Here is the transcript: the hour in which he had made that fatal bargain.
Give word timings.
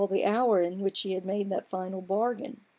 the 0.07 0.25
hour 0.25 0.59
in 0.63 0.79
which 0.79 1.01
he 1.01 1.11
had 1.11 1.23
made 1.23 1.51
that 1.51 1.69
fatal 1.69 2.01
bargain. 2.01 2.61